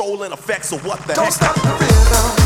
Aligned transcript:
So 0.00 0.78
what 0.78 1.00
the 1.06 1.12
Don't 1.12 1.24
heck? 1.24 1.32
stop 1.32 1.54
the 1.56 1.68
rhythm. 1.84 2.39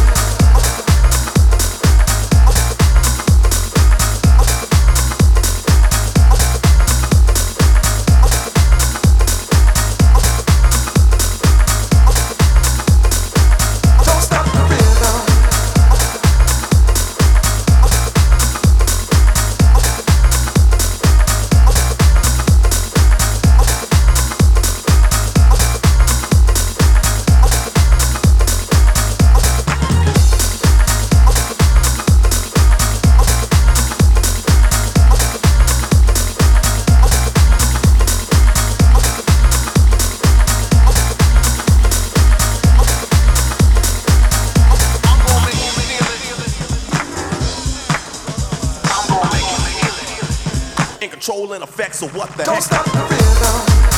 Controlling 51.11 51.63
effects 51.63 52.03
of 52.03 52.15
what 52.15 52.31
the 52.37 52.45
Don't 52.45 52.55
heck? 52.55 52.63
stop 52.65 52.85
the 52.85 52.99
rhythm. 53.11 53.94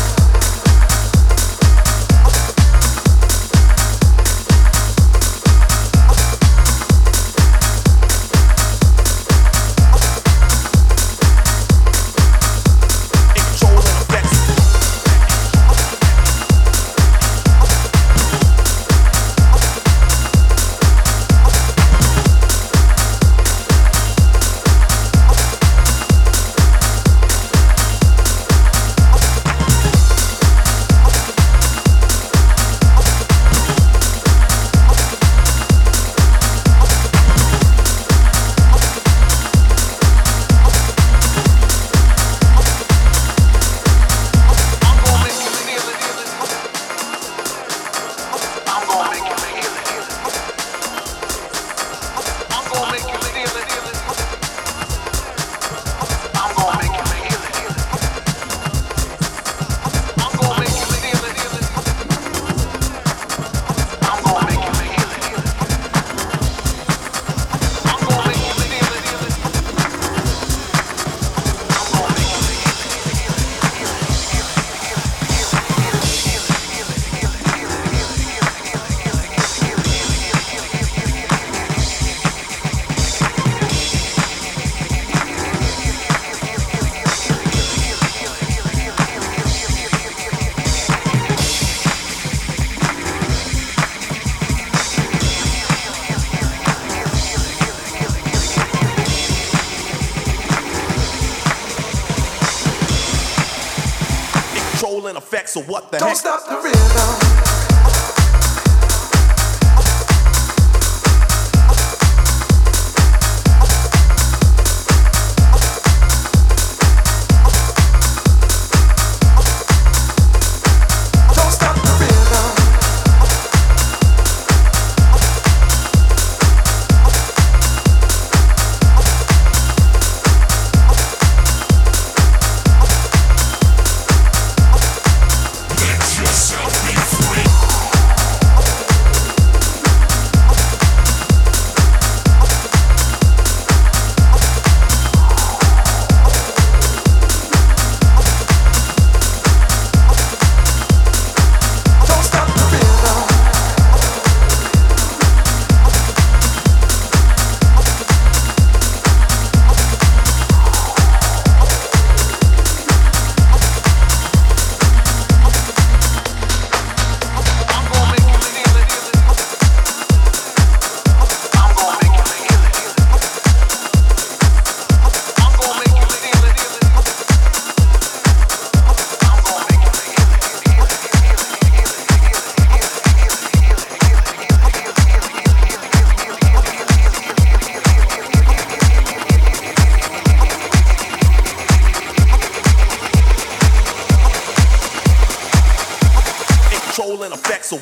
So 105.57 105.63
what 105.63 105.91
the 105.91 105.97
Don't 105.97 106.09
heck? 106.09 106.19
stop 106.19 106.45
the 106.47 106.57
rhythm. 106.63 106.96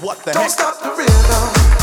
What 0.00 0.19
the 0.25 0.32
Don't 0.32 0.43
heck? 0.43 0.50
stop 0.50 0.81
the 0.82 0.91
rhythm. 0.91 1.74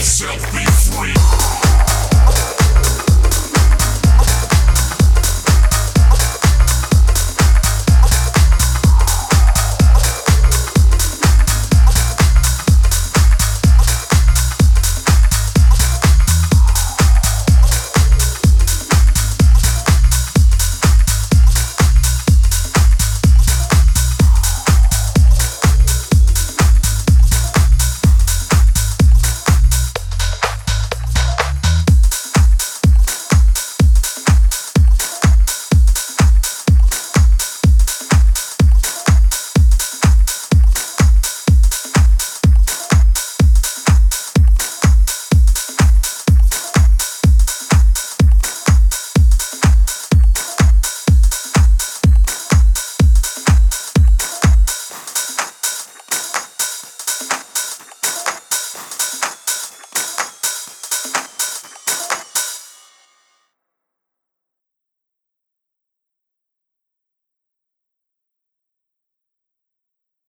Yourself 0.00 0.40
be 0.50 0.64
free. 0.64 1.59